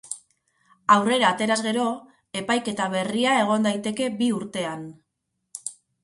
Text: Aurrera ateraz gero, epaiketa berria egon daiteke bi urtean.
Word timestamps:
Aurrera 0.93 1.25
ateraz 1.33 1.57
gero, 1.65 1.83
epaiketa 2.41 2.87
berria 2.93 3.35
egon 3.41 3.67
daiteke 3.67 4.07
bi 4.23 4.31
urtean. 4.39 4.89